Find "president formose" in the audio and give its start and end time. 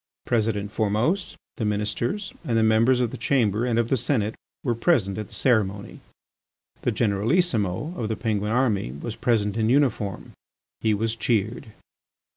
0.25-1.35